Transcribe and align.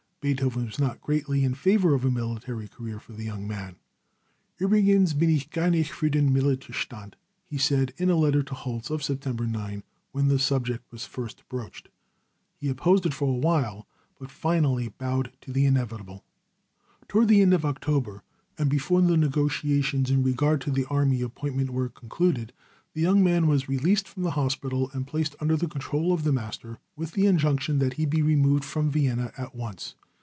Beethoven 0.21 0.65
was 0.65 0.77
not 0.77 1.01
greatly 1.01 1.43
in 1.43 1.55
favor 1.55 1.95
of 1.95 2.05
a 2.05 2.11
military 2.11 2.67
career 2.67 2.99
for 2.99 3.13
the 3.13 3.23
young 3.23 3.47
man. 3.47 3.77
"Übrigens 4.59 5.17
bin 5.17 5.31
ich 5.31 5.49
gar 5.49 5.71
nicht 5.71 5.91
für 5.91 6.11
den 6.11 6.29
Militärstandt," 6.31 7.13
he 7.43 7.57
says 7.57 7.87
in 7.97 8.11
a 8.11 8.15
letter 8.15 8.43
to 8.43 8.53
Holz 8.53 8.91
of 8.91 9.01
September 9.01 9.47
9, 9.47 9.81
when 10.11 10.27
the 10.27 10.37
subject 10.37 10.83
was 10.91 11.07
first 11.07 11.41
broached. 11.49 11.89
He 12.55 12.69
opposed 12.69 13.07
it 13.07 13.15
for 13.15 13.29
a 13.29 13.31
while, 13.39 13.87
but 14.19 14.29
finally 14.29 14.89
bowed 14.89 15.31
to 15.41 15.51
the 15.51 15.65
inevitable. 15.65 16.23
Toward 17.07 17.27
the 17.27 17.41
end 17.41 17.55
of 17.55 17.65
October, 17.65 18.21
and 18.59 18.69
before 18.69 19.01
the 19.01 19.17
negotiations 19.17 20.11
in 20.11 20.21
regard 20.21 20.61
to 20.61 20.69
the 20.69 20.85
army 20.85 21.23
appointment 21.23 21.71
were 21.71 21.89
concluded, 21.89 22.53
the 22.93 23.01
young 23.01 23.23
man 23.23 23.47
was 23.47 23.67
released 23.67 24.07
from 24.07 24.21
the 24.21 24.29
hospital, 24.37 24.91
and 24.93 25.07
placed 25.07 25.35
under 25.39 25.55
the 25.57 25.67
control 25.67 26.13
of 26.13 26.23
the 26.25 26.31
master, 26.31 26.77
with 26.95 27.13
the 27.13 27.25
injunction 27.25 27.79
that 27.79 27.93
he 27.93 28.05
be 28.05 28.21
removed 28.21 28.63
from 28.63 28.91
Vienna 28.91 29.33
at 29.35 29.55
once. 29.55 29.95